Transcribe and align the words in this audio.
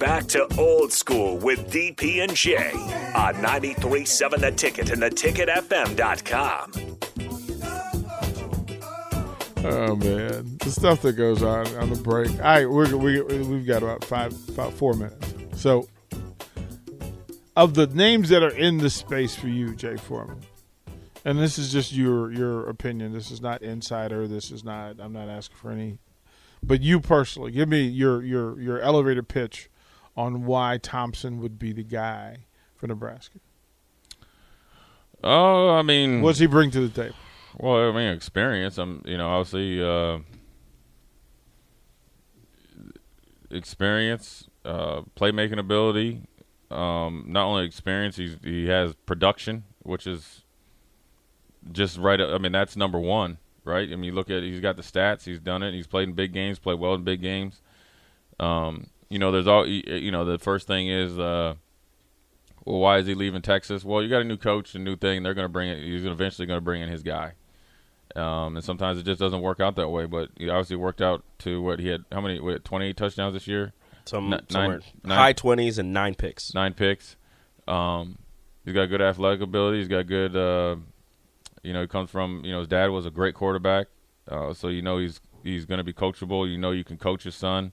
back 0.00 0.26
to 0.26 0.48
old 0.58 0.90
school 0.90 1.36
with 1.36 1.70
DP 1.70 2.22
and 2.22 2.34
J 2.34 2.56
on 3.14 3.34
93.7 3.34 4.40
The 4.40 4.50
Ticket 4.50 4.90
and 4.90 5.02
theticketfm.com. 5.02 6.72
Oh 9.62 9.94
man, 9.94 10.56
the 10.56 10.70
stuff 10.70 11.02
that 11.02 11.12
goes 11.12 11.42
on 11.42 11.66
on 11.76 11.90
the 11.90 12.00
break. 12.02 12.30
All 12.36 12.38
right, 12.38 12.68
we're, 12.68 12.96
we 12.96 13.20
we've 13.20 13.66
got 13.66 13.82
about 13.82 14.02
five, 14.02 14.34
about 14.48 14.72
four 14.72 14.94
minutes. 14.94 15.34
So, 15.54 15.86
of 17.54 17.74
the 17.74 17.86
names 17.88 18.30
that 18.30 18.42
are 18.42 18.56
in 18.56 18.78
the 18.78 18.88
space 18.88 19.34
for 19.34 19.48
you, 19.48 19.76
Jay 19.76 19.98
Foreman, 19.98 20.40
and 21.26 21.38
this 21.38 21.58
is 21.58 21.70
just 21.70 21.92
your 21.92 22.32
your 22.32 22.66
opinion. 22.70 23.12
This 23.12 23.30
is 23.30 23.42
not 23.42 23.60
insider. 23.60 24.26
This 24.26 24.50
is 24.50 24.64
not. 24.64 24.96
I'm 24.98 25.12
not 25.12 25.28
asking 25.28 25.58
for 25.58 25.70
any. 25.70 25.98
But 26.62 26.80
you 26.80 26.98
personally, 26.98 27.50
give 27.50 27.68
me 27.68 27.82
your 27.86 28.22
your 28.22 28.58
your 28.58 28.80
elevator 28.80 29.22
pitch 29.22 29.69
on 30.16 30.44
why 30.44 30.78
Thompson 30.78 31.40
would 31.40 31.58
be 31.58 31.72
the 31.72 31.84
guy 31.84 32.44
for 32.76 32.86
Nebraska. 32.86 33.38
Oh, 35.22 35.70
I 35.70 35.82
mean, 35.82 36.22
what's 36.22 36.38
he 36.38 36.46
bring 36.46 36.70
to 36.70 36.88
the 36.88 37.02
table? 37.02 37.16
Well, 37.56 37.90
I 37.90 37.92
mean, 37.92 38.12
experience. 38.12 38.78
I'm, 38.78 39.02
you 39.04 39.18
know, 39.18 39.28
obviously, 39.28 39.82
uh, 39.82 40.20
experience, 43.50 44.48
uh, 44.64 45.02
playmaking 45.16 45.58
ability. 45.58 46.22
Um, 46.70 47.24
not 47.26 47.46
only 47.46 47.66
experience, 47.66 48.16
he's, 48.16 48.36
he 48.42 48.68
has 48.68 48.94
production, 49.06 49.64
which 49.82 50.06
is 50.06 50.44
just 51.72 51.98
right. 51.98 52.20
I 52.20 52.38
mean, 52.38 52.52
that's 52.52 52.76
number 52.76 52.98
one, 52.98 53.38
right? 53.64 53.90
I 53.90 53.96
mean, 53.96 54.04
you 54.04 54.12
look 54.12 54.30
at 54.30 54.42
he's 54.42 54.60
got 54.60 54.76
the 54.76 54.82
stats. 54.82 55.24
He's 55.24 55.40
done 55.40 55.62
it. 55.62 55.74
He's 55.74 55.86
played 55.86 56.08
in 56.08 56.14
big 56.14 56.32
games. 56.32 56.58
Played 56.58 56.78
well 56.78 56.94
in 56.94 57.02
big 57.02 57.20
games. 57.20 57.60
Um, 58.38 58.86
you 59.10 59.18
know, 59.18 59.30
there's 59.30 59.46
all. 59.46 59.66
You 59.66 60.10
know, 60.10 60.24
the 60.24 60.38
first 60.38 60.66
thing 60.66 60.88
is. 60.88 61.18
Uh, 61.18 61.54
well, 62.64 62.78
why 62.78 62.98
is 62.98 63.06
he 63.06 63.14
leaving 63.14 63.42
Texas? 63.42 63.84
Well, 63.84 64.02
you 64.02 64.08
got 64.08 64.20
a 64.20 64.24
new 64.24 64.36
coach, 64.36 64.74
a 64.74 64.78
new 64.78 64.94
thing. 64.96 65.22
They're 65.22 65.34
going 65.34 65.46
to 65.46 65.50
bring 65.52 65.70
it. 65.70 65.82
He's 65.82 66.04
eventually 66.04 66.46
going 66.46 66.58
to 66.58 66.62
bring 66.64 66.82
in 66.82 66.88
his 66.90 67.02
guy. 67.02 67.32
Um, 68.14 68.56
and 68.56 68.64
sometimes 68.64 68.98
it 68.98 69.04
just 69.04 69.18
doesn't 69.20 69.40
work 69.40 69.60
out 69.60 69.76
that 69.76 69.88
way. 69.88 70.04
But 70.06 70.28
he 70.36 70.48
obviously 70.48 70.76
worked 70.76 71.00
out 71.00 71.24
to 71.40 71.60
what 71.62 71.78
he 71.80 71.88
had. 71.88 72.04
How 72.12 72.20
many? 72.20 72.38
What, 72.40 72.64
Twenty-eight 72.64 72.96
touchdowns 72.96 73.34
this 73.34 73.46
year. 73.46 73.72
Some 74.04 74.32
N- 74.32 74.40
somewhere 74.48 74.80
nine- 75.04 75.18
high 75.18 75.32
twenties 75.32 75.78
and 75.78 75.92
nine 75.92 76.14
picks. 76.14 76.54
Nine 76.54 76.74
picks. 76.74 77.16
Um, 77.68 78.18
he's 78.64 78.74
got 78.74 78.86
good 78.86 79.02
athletic 79.02 79.40
ability. 79.40 79.78
He's 79.78 79.88
got 79.88 80.06
good. 80.06 80.34
Uh, 80.36 80.76
you 81.62 81.72
know, 81.72 81.82
he 81.82 81.86
comes 81.86 82.10
from. 82.10 82.42
You 82.44 82.52
know, 82.52 82.58
his 82.60 82.68
dad 82.68 82.88
was 82.90 83.06
a 83.06 83.10
great 83.10 83.34
quarterback. 83.34 83.86
Uh, 84.28 84.52
so 84.54 84.68
you 84.68 84.82
know 84.82 84.98
he's 84.98 85.20
he's 85.42 85.64
going 85.64 85.78
to 85.78 85.84
be 85.84 85.92
coachable. 85.92 86.50
You 86.50 86.58
know 86.58 86.70
you 86.72 86.84
can 86.84 86.96
coach 86.98 87.22
his 87.24 87.34
son 87.34 87.72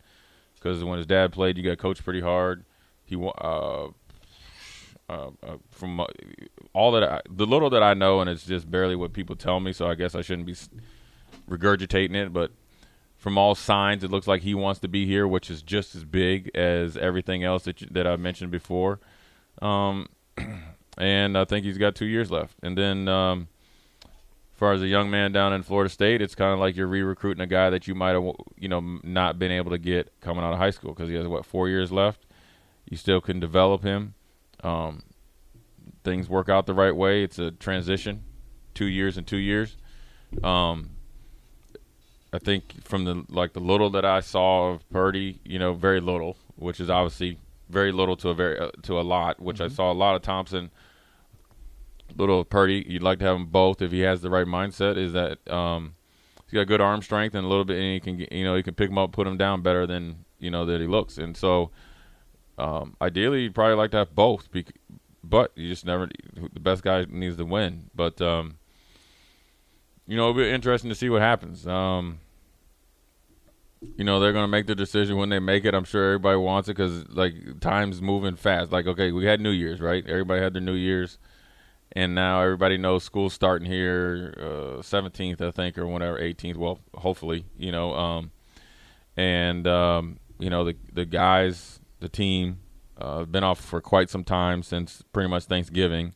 because 0.57 0.83
when 0.83 0.97
his 0.97 1.05
dad 1.05 1.31
played, 1.31 1.57
you 1.57 1.63
got 1.63 1.77
coached 1.77 2.03
pretty 2.03 2.21
hard. 2.21 2.65
He 3.05 3.15
uh, 3.15 3.87
uh, 5.09 5.29
uh, 5.41 5.57
from 5.69 5.99
uh, 6.01 6.05
all 6.73 6.91
that 6.91 7.03
I, 7.03 7.21
the 7.29 7.45
little 7.45 7.69
that 7.69 7.83
I 7.83 7.93
know, 7.93 8.19
and 8.19 8.29
it's 8.29 8.45
just 8.45 8.69
barely 8.69 8.95
what 8.95 9.13
people 9.13 9.35
tell 9.35 9.59
me. 9.59 9.71
So 9.71 9.87
I 9.87 9.95
guess 9.95 10.15
I 10.15 10.21
shouldn't 10.21 10.47
be 10.47 10.55
regurgitating 11.49 12.15
it, 12.15 12.33
but 12.33 12.51
from 13.17 13.37
all 13.37 13.55
signs, 13.55 14.03
it 14.03 14.11
looks 14.11 14.27
like 14.27 14.41
he 14.41 14.53
wants 14.53 14.79
to 14.81 14.87
be 14.87 15.05
here, 15.05 15.27
which 15.27 15.49
is 15.49 15.61
just 15.61 15.95
as 15.95 16.03
big 16.03 16.51
as 16.55 16.97
everything 16.97 17.43
else 17.43 17.63
that 17.63 17.81
you, 17.81 17.87
that 17.91 18.05
I 18.05 18.15
mentioned 18.15 18.51
before. 18.51 18.99
Um, 19.61 20.07
and 20.97 21.37
I 21.37 21.45
think 21.45 21.65
he's 21.65 21.77
got 21.77 21.95
two 21.95 22.05
years 22.05 22.29
left. 22.29 22.55
And 22.61 22.77
then, 22.77 23.07
um, 23.07 23.47
far 24.57 24.73
as 24.73 24.81
a 24.81 24.87
young 24.87 25.09
man 25.09 25.31
down 25.31 25.53
in 25.53 25.63
Florida 25.63 25.89
State, 25.89 26.21
it's 26.21 26.35
kind 26.35 26.53
of 26.53 26.59
like 26.59 26.75
you're 26.75 26.87
re-recruiting 26.87 27.41
a 27.41 27.47
guy 27.47 27.69
that 27.69 27.87
you 27.87 27.95
might 27.95 28.11
have, 28.11 28.23
you 28.57 28.67
know, 28.67 28.99
not 29.03 29.37
been 29.37 29.51
able 29.51 29.71
to 29.71 29.77
get 29.77 30.11
coming 30.19 30.43
out 30.43 30.53
of 30.53 30.59
high 30.59 30.71
school 30.71 30.93
because 30.93 31.09
he 31.09 31.15
has 31.15 31.27
what 31.27 31.45
four 31.45 31.69
years 31.69 31.91
left. 31.91 32.25
You 32.89 32.97
still 32.97 33.21
can 33.21 33.39
develop 33.39 33.83
him. 33.83 34.15
Um, 34.63 35.03
things 36.03 36.29
work 36.29 36.49
out 36.49 36.65
the 36.65 36.73
right 36.73 36.95
way. 36.95 37.23
It's 37.23 37.37
a 37.37 37.51
transition, 37.51 38.23
two 38.73 38.85
years 38.85 39.17
and 39.17 39.27
two 39.27 39.37
years. 39.37 39.77
Um, 40.43 40.91
I 42.33 42.39
think 42.39 42.83
from 42.83 43.05
the 43.05 43.23
like 43.29 43.53
the 43.53 43.59
little 43.59 43.89
that 43.91 44.05
I 44.05 44.19
saw 44.19 44.71
of 44.71 44.89
Purdy, 44.89 45.39
you 45.43 45.59
know, 45.59 45.73
very 45.73 46.01
little, 46.01 46.37
which 46.55 46.79
is 46.79 46.89
obviously 46.89 47.39
very 47.69 47.91
little 47.91 48.15
to 48.17 48.29
a 48.29 48.33
very 48.33 48.59
uh, 48.59 48.71
to 48.83 48.99
a 48.99 49.01
lot. 49.01 49.39
Which 49.39 49.61
I 49.61 49.67
saw 49.67 49.91
a 49.91 49.93
lot 49.93 50.15
of 50.15 50.21
Thompson, 50.21 50.71
little 52.17 52.43
Purdy. 52.43 52.85
You'd 52.87 53.03
like 53.03 53.19
to 53.19 53.25
have 53.25 53.35
them 53.35 53.47
both 53.47 53.81
if 53.81 53.91
he 53.91 54.01
has 54.01 54.21
the 54.21 54.29
right 54.29 54.47
mindset. 54.47 54.97
Is 54.97 55.13
that 55.13 55.47
um, 55.51 55.95
he's 56.45 56.57
got 56.57 56.67
good 56.67 56.81
arm 56.81 57.01
strength 57.01 57.35
and 57.35 57.45
a 57.45 57.47
little 57.47 57.65
bit, 57.65 57.77
and 57.77 57.93
he 57.93 57.99
can 57.99 58.25
you 58.31 58.43
know 58.43 58.55
he 58.55 58.63
can 58.63 58.73
pick 58.73 58.89
him 58.89 58.97
up, 58.97 59.11
put 59.11 59.27
him 59.27 59.37
down 59.37 59.61
better 59.61 59.87
than 59.87 60.25
you 60.39 60.51
know 60.51 60.65
that 60.65 60.81
he 60.81 60.87
looks. 60.87 61.17
And 61.17 61.35
so, 61.35 61.71
um, 62.57 62.95
ideally, 63.01 63.43
you'd 63.43 63.55
probably 63.55 63.75
like 63.75 63.91
to 63.91 63.97
have 63.97 64.15
both. 64.15 64.51
Bec- 64.51 64.73
but 65.23 65.51
you 65.55 65.67
just 65.67 65.85
never 65.85 66.09
the 66.53 66.59
best 66.59 66.83
guy 66.83 67.05
needs 67.09 67.37
to 67.37 67.45
win. 67.45 67.89
But 67.93 68.21
um, 68.21 68.57
you 70.07 70.15
know, 70.15 70.29
it'll 70.29 70.41
be 70.41 70.49
interesting 70.49 70.89
to 70.89 70.95
see 70.95 71.09
what 71.09 71.21
happens. 71.21 71.67
Um, 71.67 72.19
you 73.97 74.03
know, 74.03 74.19
they're 74.19 74.33
gonna 74.33 74.47
make 74.47 74.67
the 74.67 74.75
decision 74.75 75.17
when 75.17 75.29
they 75.29 75.39
make 75.39 75.65
it. 75.65 75.73
I'm 75.73 75.83
sure 75.83 76.05
everybody 76.05 76.37
wants 76.37 76.69
it 76.69 76.77
because 76.77 77.07
like 77.09 77.59
time's 77.59 78.01
moving 78.01 78.35
fast. 78.35 78.71
Like, 78.71 78.87
okay, 78.87 79.11
we 79.11 79.25
had 79.25 79.41
New 79.41 79.51
Year's, 79.51 79.81
right? 79.81 80.05
Everybody 80.07 80.41
had 80.41 80.53
their 80.53 80.61
New 80.61 80.73
Year's, 80.73 81.17
and 81.93 82.13
now 82.13 82.41
everybody 82.41 82.77
knows 82.77 83.03
school's 83.03 83.33
starting 83.33 83.69
here, 83.69 84.33
uh, 84.37 84.81
17th, 84.81 85.41
I 85.41 85.51
think, 85.51 85.77
or 85.77 85.87
whatever, 85.87 86.19
18th. 86.19 86.57
Well, 86.57 86.79
hopefully, 86.95 87.45
you 87.57 87.71
know. 87.71 87.93
Um, 87.93 88.31
and 89.15 89.65
um, 89.67 90.17
you 90.39 90.49
know, 90.49 90.63
the 90.63 90.75
the 90.93 91.05
guys, 91.05 91.79
the 91.99 92.09
team, 92.09 92.59
uh, 92.99 93.25
been 93.25 93.43
off 93.43 93.59
for 93.59 93.81
quite 93.81 94.09
some 94.09 94.23
time 94.23 94.63
since 94.63 95.03
pretty 95.13 95.29
much 95.29 95.45
Thanksgiving. 95.45 96.13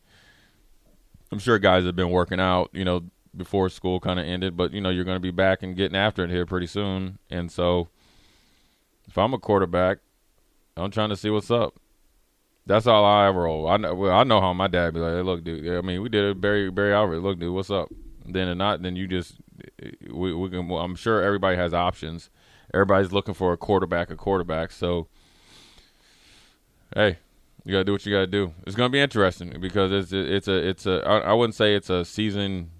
I'm 1.30 1.38
sure 1.38 1.58
guys 1.58 1.84
have 1.84 1.96
been 1.96 2.10
working 2.10 2.40
out, 2.40 2.70
you 2.72 2.84
know, 2.84 3.04
before 3.34 3.68
school 3.70 4.00
kind 4.00 4.20
of 4.20 4.26
ended, 4.26 4.56
but 4.56 4.72
you 4.72 4.80
know, 4.80 4.90
you're 4.90 5.04
going 5.04 5.16
to 5.16 5.20
be 5.20 5.30
back 5.30 5.62
and 5.62 5.76
getting 5.76 5.96
after 5.96 6.24
it 6.24 6.30
here 6.30 6.44
pretty 6.44 6.66
soon. 6.66 7.18
And 7.30 7.50
so, 7.50 7.88
if 9.08 9.16
I'm 9.16 9.32
a 9.32 9.38
quarterback, 9.38 9.98
I'm 10.76 10.90
trying 10.90 11.08
to 11.08 11.16
see 11.16 11.30
what's 11.30 11.50
up. 11.50 11.78
That's 12.66 12.86
all 12.86 13.04
I 13.04 13.26
ever 13.28 13.42
roll. 13.42 13.68
I 13.68 13.76
know. 13.76 13.94
Well, 13.94 14.12
I 14.16 14.22
know 14.24 14.40
how 14.40 14.52
my 14.52 14.68
dad 14.68 14.94
be 14.94 15.00
like. 15.00 15.14
Hey, 15.14 15.22
look, 15.22 15.42
dude. 15.44 15.66
I 15.76 15.80
mean, 15.80 16.00
we 16.02 16.08
did 16.08 16.24
it. 16.24 16.40
Barry 16.40 16.70
Barry 16.70 16.94
Alvarez. 16.94 17.22
Look, 17.22 17.38
dude. 17.38 17.52
What's 17.52 17.70
up? 17.70 17.88
Then 18.24 18.48
or 18.48 18.54
not, 18.54 18.82
then 18.82 18.94
you 18.94 19.08
just 19.08 19.34
we 20.10 20.32
we 20.32 20.48
can. 20.48 20.70
I'm 20.70 20.94
sure 20.94 21.22
everybody 21.22 21.56
has 21.56 21.74
options. 21.74 22.30
Everybody's 22.72 23.12
looking 23.12 23.34
for 23.34 23.52
a 23.52 23.56
quarterback. 23.56 24.10
A 24.10 24.16
quarterback. 24.16 24.70
So, 24.70 25.08
hey, 26.94 27.18
you 27.64 27.72
gotta 27.72 27.84
do 27.84 27.92
what 27.92 28.06
you 28.06 28.12
gotta 28.12 28.28
do. 28.28 28.54
It's 28.64 28.76
gonna 28.76 28.90
be 28.90 29.00
interesting 29.00 29.56
because 29.60 29.90
it's 29.90 30.12
it's 30.12 30.46
a 30.46 30.68
it's 30.68 30.86
a 30.86 31.02
I, 31.04 31.18
I 31.18 31.32
wouldn't 31.32 31.56
say 31.56 31.74
it's 31.74 31.90
a 31.90 32.04
season 32.04 32.70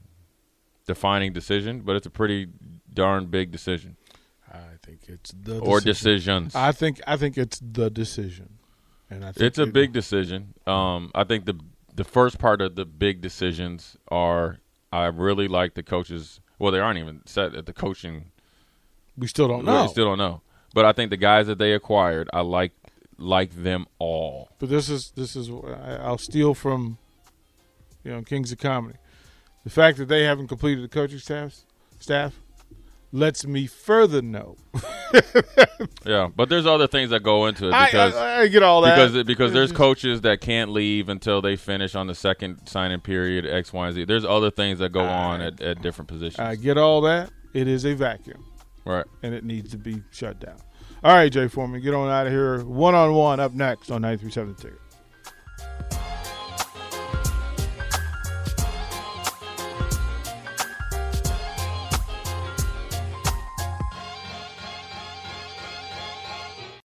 defining 0.87 1.33
decision, 1.33 1.81
but 1.81 1.97
it's 1.97 2.07
a 2.07 2.11
pretty 2.11 2.49
darn 2.95 3.27
big 3.27 3.51
decision 3.51 3.97
I 4.53 4.77
think 4.83 5.09
it's 5.09 5.33
the 5.33 5.59
or 5.61 5.81
decision. 5.81 6.45
decisions. 6.45 6.55
I 6.55 6.73
think 6.73 7.01
I 7.07 7.17
think 7.17 7.39
it's 7.39 7.61
the 7.61 7.91
decision, 7.91 8.59
and 9.13 9.25
I 9.25 9.33
It's 9.37 9.59
a 9.59 9.67
big 9.67 9.93
decision. 9.93 10.55
Um, 10.67 11.11
I 11.15 11.25
think 11.25 11.45
the 11.45 11.59
the 11.95 12.05
first 12.05 12.39
part 12.39 12.61
of 12.61 12.75
the 12.75 12.85
big 12.85 13.21
decisions 13.21 13.97
are 14.09 14.59
I 14.93 15.07
really 15.07 15.49
like 15.49 15.75
the 15.75 15.83
coaches. 15.83 16.41
Well, 16.59 16.73
they 16.73 16.79
aren't 16.79 16.99
even 16.99 17.23
set 17.27 17.55
at 17.55 17.67
the 17.67 17.73
coaching. 17.73 18.31
We 19.17 19.27
still 19.27 19.49
don't 19.49 19.65
know. 19.65 19.83
We 19.83 19.89
still 19.89 20.07
don't 20.07 20.19
know. 20.19 20.43
But 20.75 20.85
I 20.85 20.93
think 20.93 21.11
the 21.11 21.17
guys 21.17 21.47
that 21.47 21.59
they 21.59 21.73
acquired, 21.73 22.31
I 22.33 22.41
like 22.41 22.73
like 23.19 23.63
them 23.63 23.87
all. 23.99 24.51
But 24.59 24.71
this 24.71 24.89
is 24.89 25.13
this 25.15 25.37
is 25.37 25.51
I'll 25.51 26.19
steal 26.19 26.55
from 26.55 26.99
you 28.05 28.13
know 28.13 28.23
Kings 28.23 28.53
of 28.53 28.59
Comedy. 28.59 28.99
The 29.65 29.71
fact 29.71 29.99
that 29.99 30.09
they 30.09 30.25
haven't 30.25 30.49
completed 30.49 30.83
the 30.83 30.89
coaching 30.89 31.19
staff 31.19 31.61
staff 31.99 32.35
lets 33.13 33.47
me 33.47 33.67
further 33.67 34.23
know. 34.23 34.57
Yeah, 36.05 36.31
but 36.35 36.49
there's 36.49 36.67
other 36.67 36.87
things 36.87 37.11
that 37.11 37.23
go 37.23 37.47
into 37.47 37.67
it 37.69 37.71
because 37.71 38.15
I, 38.15 38.41
I 38.41 38.49
get 38.49 38.63
all 38.63 38.81
that 38.81 38.97
because 38.97 39.25
because 39.25 39.53
there's 39.53 39.71
coaches 39.71 40.23
that 40.23 40.41
can't 40.41 40.71
leave 40.71 41.09
until 41.09 41.43
they 41.43 41.57
finish 41.57 41.95
on 41.95 42.07
the 42.07 42.15
second 42.15 42.67
signing 42.67 43.01
period 43.01 43.47
X 43.47 43.73
Y 43.73 43.87
and 43.87 43.95
Z. 43.95 44.05
There's 44.07 44.25
other 44.25 44.51
things 44.51 44.79
that 44.79 44.91
go 44.91 45.05
on 45.05 45.41
at, 45.41 45.61
at 45.61 45.83
different 45.83 46.09
positions. 46.09 46.41
I 46.41 46.57
get 46.57 46.79
all 46.79 47.03
that. 47.03 47.31
It 47.55 47.69
is 47.69 47.85
a 47.85 47.95
vacuum, 47.95 48.45
right. 48.85 49.05
and 49.23 49.35
it 49.35 49.45
needs 49.45 49.71
to 49.73 49.79
be 49.79 50.03
shut 50.11 50.41
down. 50.41 50.57
All 51.05 51.15
right, 51.15 51.31
Jay 51.31 51.49
Foreman, 51.49 51.81
get 51.83 51.95
on 51.95 52.09
out 52.09 52.27
of 52.27 52.33
here. 52.33 52.65
One 52.65 52.95
on 52.95 53.13
one 53.13 53.39
up 53.39 53.53
next 53.53 53.91
on 53.91 54.03
93.7 54.03 54.57
The 54.57 54.63
Ticket. 54.63 54.79